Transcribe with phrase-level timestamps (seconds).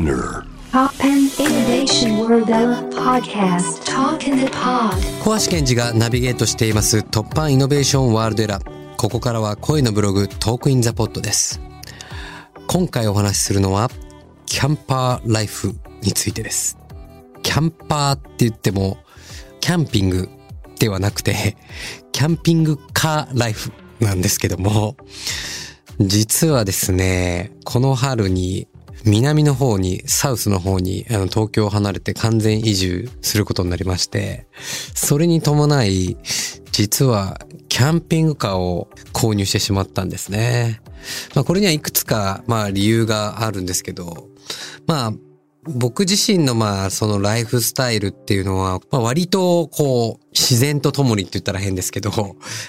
[0.00, 2.48] SPINEAR TOPPAN Innovation World
[2.94, 8.96] Podcast Talk in the Pod 小橋賢児がナビゲートしています TOPPAN Innovation World ERA。
[8.96, 11.60] ここからは声のブログ Talk in the Pod です。
[12.66, 13.90] 今回お話しするのは
[14.46, 16.78] キャンパーライフについてです。
[17.42, 18.96] キャンパーって言っても
[19.60, 20.30] キャンピング
[20.78, 21.58] ではなくて
[22.12, 23.70] キャンピングカーライフ
[24.00, 24.96] なんですけども
[26.00, 28.66] 実はですね、この春に
[29.04, 34.46] 南の方に、サウスの方に、あの、東京を離れて完全移住することになりまして、
[34.94, 36.16] それに伴い、
[36.72, 40.80] 実は、キャンピングカーを購入してしまったんですね。
[41.34, 44.28] まあ、これにはいくつか、まあ、理由があるんですけど、
[44.86, 45.12] まあ、
[45.64, 52.10] 僕自身のまあそのライフスタイルっていうのは、まあ、割とこう自然と共にって言ったら変ですけど、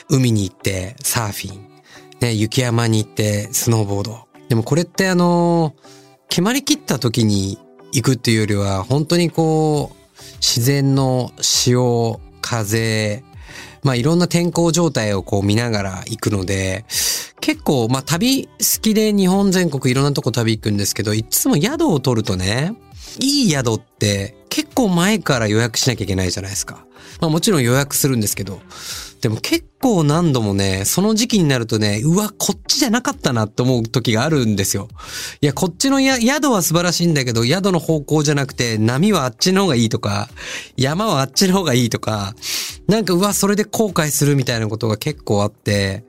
[0.10, 1.70] 海に行ってサーフィン、
[2.20, 4.28] ね、雪山に行ってスノーボード。
[4.50, 5.76] でもこれってあの、
[6.32, 7.60] 決まりきった時に
[7.92, 13.22] 行くっていうよりは、本当にこう、自然の潮、風、
[13.84, 16.86] まあいろんな天候状態をこう見ながら行くので、
[17.42, 22.76] 結構、まあ旅好きで日本全国いろんなとこ旅行くんですけど、いつも宿を取るとね、
[23.20, 26.86] いい宿って結構前から予約しなきゃいけないじゃないですか。
[27.20, 28.62] まあもちろん予約するんですけど、
[29.22, 34.88] でも結構何度もね、その時期になるとね、うわ、こっちじゃなかったなって思う時があるんですよ。
[35.42, 40.28] いや、こっちのや宿は素晴らしいんだけど、宿の方向じゃなくて、波はあっちの方がいいとか、
[40.76, 42.34] 山はあっちの方がいいとか、
[42.88, 46.04] なんかうわ、それで後悔するみたいなことが結構あって、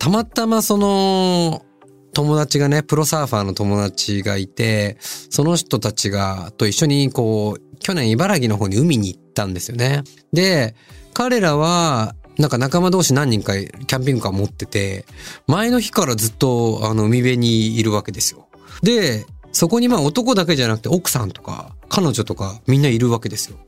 [0.00, 1.64] たまたまその、
[2.12, 10.02] 友達がね、プロサーファーの友達がいて、その人たちが、と一緒にこう、去年茨城の方に海に行ったんですよね。
[10.32, 10.74] で、
[11.14, 15.04] 彼らは、なんか仲間同士何人かキャンピングカー持ってて、
[15.46, 18.48] 前の日からずっとあの海辺にいるわけですよ。
[18.82, 23.58] で、そこにまあ男だけじゃなくて奥さんとか彼女とかみんないるわけですよ。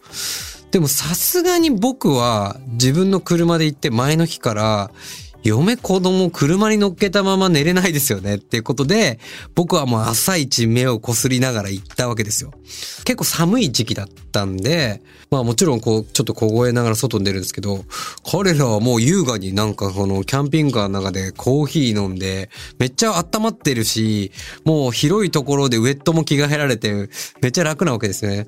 [0.70, 4.90] でもさすがに僕は自分の車で行って前の日から
[5.42, 9.18] 嫁子供車に乗っけたまま寝れないですよねっていうことで、
[9.54, 12.52] 僕はもう朝一目をこすりながら行ったわけですよ。
[13.04, 17.84] 結構寒い時期だったんで、まあもちろんこう、ちょっと凍えながら外に出るんですけど、
[18.30, 24.30] 彼らはもう優雅になんかこのキャンピングカーの中でコーヒー飲んで、めっちゃ温まってるし、
[24.64, 27.08] もう広いところでウェットも着替えられて、
[27.40, 28.46] めっちゃ楽なわけですね。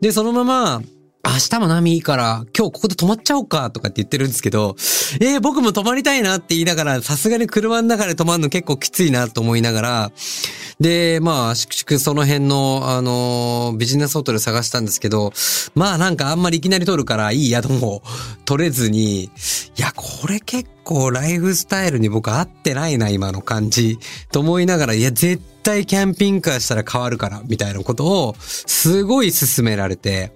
[0.00, 0.82] で、そのまま、
[1.26, 4.76] 明日も波いいから、今日ここで泊まっちゃおうかとかって言ってるんですけど、
[5.20, 10.12] えー、僕も泊まりたいなって言いながら、さすがに車の中で泊まるの結構きついなと思いながら、
[10.78, 15.32] で、まあ、しくしくその辺の、あのービジネスホテル探したんですけど、
[15.74, 18.02] まあなんかあんまりいきなり取るからいい宿も
[18.44, 19.30] 取れずに、い
[19.76, 23.98] や、これ結構ライフスタイルに僕合ってないな、今の感じ。
[24.30, 30.32] と思いながら、いや、絶対キャンピングカーしたら変わるから、みたいなことを、すごい勧められて、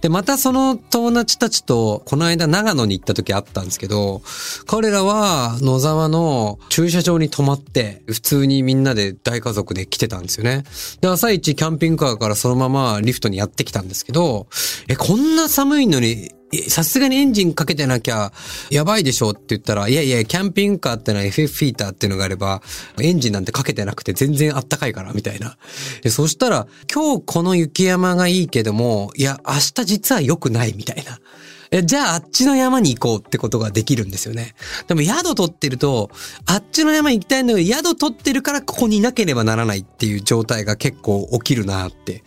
[0.00, 4.22] で、またその友達たちと、この間長野に行った時あったんですけど、
[4.66, 10.64] 彼らは野沢の駐車場に泊まって、普通にみんなで大家族で来てたんですよね。
[11.02, 14.46] で、朝一キャンピングカーからそのままリフトにやってきたんですけど、
[14.88, 16.32] え、こんな寒いのに、
[16.68, 18.32] さすがにエンジンかけてなきゃ
[18.70, 22.62] やばいでしょって言ったら、いやいや、キャンピングカーってのは FF フィーターっていうのがあれば、
[23.00, 25.56] エンジンなんてかけてなくて全然あったかいから、みたいな。
[26.02, 31.20] で、そしたら、今日この雪山がいいけども、いや、明日実は良くないみたいな。
[31.84, 34.54] じゃああっちの山に行こうってことができるんですよね。
[34.88, 36.10] でも宿取ってると、
[36.46, 42.24] あっちの山行きたいんだけど、宿取ってるからここにいなければならないっていう状態が結構起きるなって。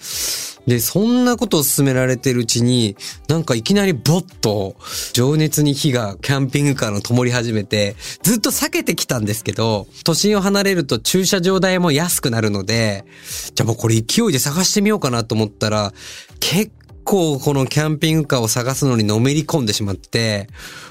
[0.65, 2.95] で、そんなことを勧められてるうちに、
[3.27, 4.77] なんかいきなりボッと
[5.11, 13.03] 情熱に火がキャンピングカーの灯り始めて、ずっと避けてきたんですけど、都心を離れると駐車場代も安くなるので、
[13.55, 15.93] じゃあもうこれ勢いで探してみようかなと思ったら、
[16.39, 16.71] 結
[17.03, 20.47] 構このキャンピングカーを探すのにのめり込んでしまって、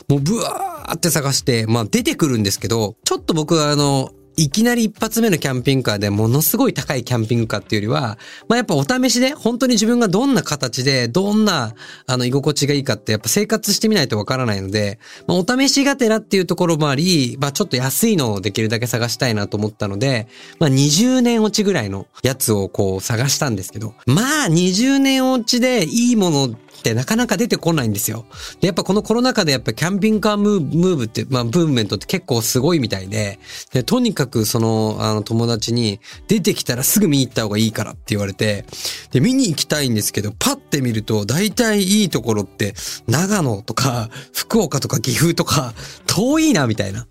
[0.09, 8.18] もうブワーって探して、まあ出てくるんですけど、ちょっと僕はあの、いきなり一発目のキャンピングカーでものすごい高いキャンピングカーっていうよりは、
[8.48, 11.74] まあやっぱお試しで本当に自分がどんな形でどんな
[12.07, 20.28] あの居心地がいいかってやっぱ生活してみないとわからないので、まあお試しがてらっていうところもあり、まあちょっと安いのをできるだけ探したいなと思ったので、
[20.59, 28.27] まあ20年落ちぐらいのやつをこう探したんですけど、まあ20年落ちでいいものってなかなか出てこないんですよ。
[28.60, 33.39] で、やっぱこのコロナ禍でやっぱキャンピングカームーブムーブって、まあ、ブームメントって結構すごいみたいで、
[33.72, 38.65] で、とにかくその、あの、友達に、出てきたらすぐ見に行った方がいいからって言われて、
[39.13, 42.74] で、見に行きたいんですけど、パッて見ると、大体いいところって、
[43.07, 45.74] 長野とか、福岡とか岐阜とか、
[46.07, 47.07] 遠いな、みたいな。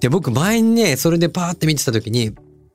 [0.00, 2.32] で、僕前にね、それでパーって見てた時に、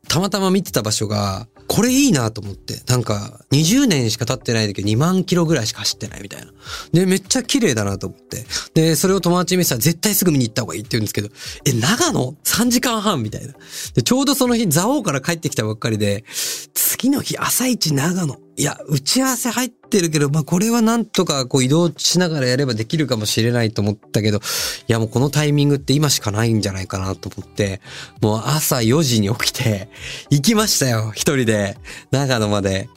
[0.07, 2.81] たまたま見てた場所が、これいいなと思って。
[2.87, 6.51] なんか、20年しか経ってないんだけど、2万キロぐらいしか走ってないみたいな。
[6.91, 8.43] で、めっちゃ綺麗だなと思って。
[8.73, 11.29] で、それを友達に見せたら、絶対すぐ見に行った方がいいって言うんですけど、
[11.65, 13.53] え、長野 ?3 時間半みたいな。
[13.93, 16.25] で、ちょうどその日、蔵王から帰ってきたばっかりで、
[16.73, 18.48] 次の日、朝一長野。
[18.59, 24.41] いや、打ち合わせ入ってるけど、まあ、これはなんとかこう移動しながらやればできるかもしれないと思ったけど、い
[24.89, 27.79] や、もうこのタイミングって今しかないんじゃないかなと思って、
[28.21, 29.87] もう朝4時に起きて、
[30.29, 31.77] 行きましたよ、一人で。
[32.11, 32.89] 長野まで。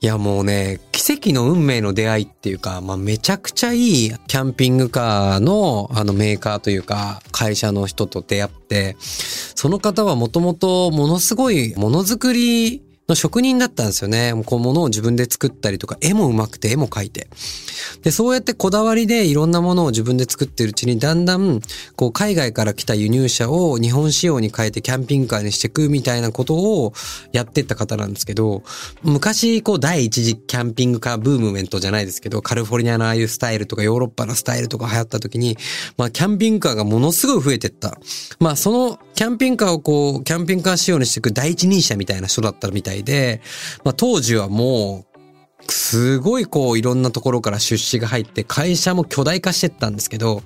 [0.00, 14.32] いや、もうね、奇跡の運命の出会いっていうか、まあ、めちゃくちゃいいキャンピングカーの、あのメーカーというか、会社の人と出会って、その方はもともとものすごいものづくりの職人だったんですよね。
[14.46, 17.28] こう物を自分で作ったりとか、絵も上手くて絵も描いて。
[18.02, 21.60] で、そうやってこだわりでいろんなものを自分で作ってるうちに、だんだん、
[21.96, 26.92] こう海外から来た輸入車を日本仕様に変えてキャンピングカーにしていくみたいなことを
[27.32, 28.62] やってった方なんですけど、
[29.02, 35.56] 昔、こう第一次キャンピングカーブームメントじゃないですけど、カリフォルニアのああいうスタイルとかヨーロッパのスタイルとか流行った時に、
[35.96, 37.98] まあキャンピングカーがものすごい増えてった。
[38.38, 43.40] まあそのキャンピングカーをこう、キャンピングカー仕様にしていく第一人者みたいな人だったみたいで、
[43.84, 45.10] まあ当時はもう、
[45.68, 50.42] すごいこういろんなところから出資が入って会社も巨大化してったんですけど、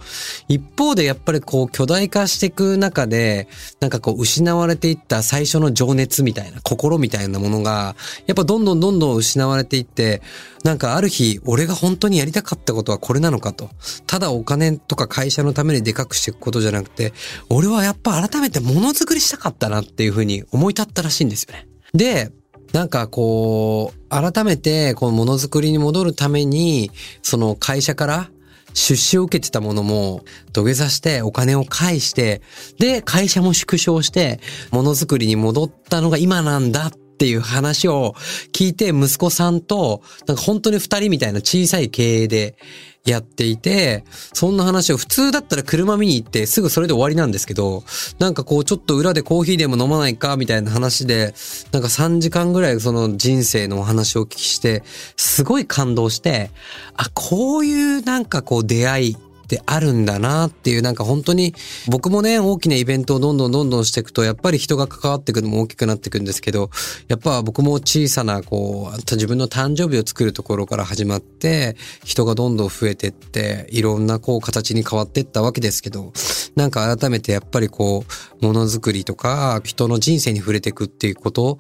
[0.49, 3.49] 一方でやっぱりこう巨大化していく中で、
[3.81, 7.97] なんかこう失われていった最初の情熱みたいな、心みたいなものが、
[8.27, 10.21] やっぱどんどんどんどん失われていって、
[10.63, 13.71] なんかある日、俺が本当にやりたかったことはこれなのかと。
[14.07, 17.13] ただお金とか会社のためにでかくしていくことじゃなくて、
[17.49, 21.67] 俺はやっぱ改めてものづくりしたかったなっていうふうに思い立ったらしいんですよね。
[21.95, 22.33] で、
[22.75, 26.91] なんかこう、改めてこのものづくりに戻るために、
[27.23, 28.31] その会社から
[28.73, 32.43] 出資を受けてたものも土下座してお金を返して、
[32.81, 34.41] で、会社も縮小して、
[34.73, 38.15] ものづくりに戻ったのが今なんだっっていう話を
[38.53, 42.57] 聞いて息子さんと、なんか本当に二人みたいな小さい経営で
[43.05, 47.85] やっていて、そんな話を普通だったら車見に行ってすぐそれで終わりなんですけど、
[48.19, 51.35] なんかこうちょっと裏でコーヒーでも飲まないかみたいな話で、
[51.71, 54.83] なんか3時間ぐらいその人生のお話をお聞きして、
[55.17, 56.51] すごい感動して、
[56.97, 61.55] あ、こういうなんかこう出会い、ってあるんだなっていうなんか本当に
[61.89, 66.71] 僕もね大きなイベントをどんどんどんどんしていくとやっぱり人が関わっていくのも大きくなっていくんですけど
[67.09, 76.13] やっぱ僕も小さなこう自分の誕生日を作るところから始まって人がどんどん増えてっていろんなこう形に変わっていったわけですけど
[76.57, 78.05] なんか改めてやっぱりこ
[78.41, 81.59] うものづくりとか人の人生に触れていくっていうこと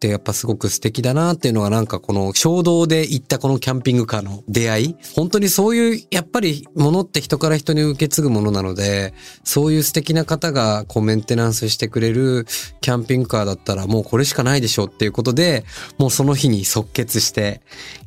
[0.00, 4.96] ってやっぱすごく素敵だなっていうのがなんかこの衝動で行ったこのキャンピングカーの出会い。
[5.14, 9.12] 本当にそういうやっぱりものって人から人に受け継ぐものなので
[9.44, 12.46] そういう素敵な方がこうメンテナンスしてくれる
[12.80, 15.66] キャンピングカーだったらもうこれしかないでしょっていうことで
[15.98, 17.60] もうその日に即決して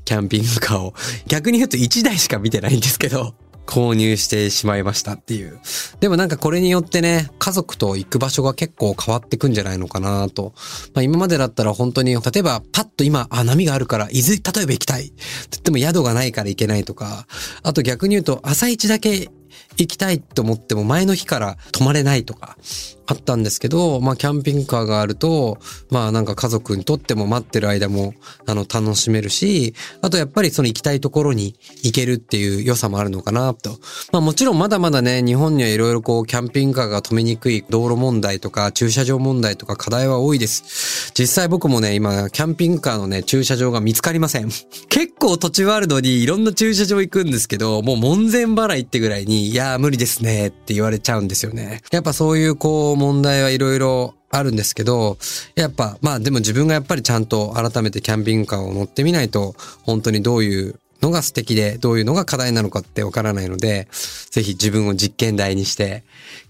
[0.03, 0.95] キャンピングカーを
[1.27, 5.59] 逆に言うと1台しか見てないんですけど購入してしまいましたっていう。
[5.99, 10.53] でもなんかこれによってね、家族と行く場所が結構変わってくんじゃないのかなと。
[10.93, 15.07] まあ今までだったら本当に、例えばパッと今、あ、波があるから、伊豆、例えば行きたい。
[15.07, 15.13] って
[15.51, 17.27] 言っても宿がないから行けないとか、
[17.63, 19.29] あと逆に言うと朝一だけ
[19.77, 22.57] 行きたいと思っても前の日から泊まれないとか
[23.05, 25.57] あったんですけど、まあキャンピングカーがあると、
[25.89, 28.13] まあなんか家族にとっても待ってる間も
[28.45, 33.77] あの楽しめるし、あとやっぱりその行きたいところに行けるっていう良さもあるのかなと。
[34.11, 41.11] まあもちろんまだまだね、日本にはいろいろこうキャンピングカーが止めにくい道路問題とか駐車場問題とか課題は多いです。
[41.13, 44.49] 実際僕もね、今キャンピングカーのね、駐車場が見つかりません。
[44.87, 51.81] 結構土地ワールドにいろんな駐車場行くんですけど、もう門前払いってぐらいに、いやー無理ですねって言われちゃうんですよね。
[51.91, 55.17] やっぱそういうこう問題はいろいろあるんですけど、
[55.55, 63.87] やっぱまあでも自分がやっぱりちゃんと改めてキャンピングカーを乗ってみないと、本当にどういうのが素敵で、どういうのが課題なのかってわからないので、
[64.31, 66.03] ぜひ自分を実験台にして、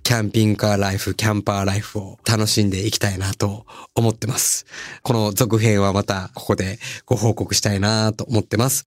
[0.04, 3.66] キャンピングカーライフ、キャンパーライフを楽しんでいきたいなと
[3.96, 4.66] 思ってます。
[5.02, 8.93] この続編はまたここでご報告したいなと思ってます。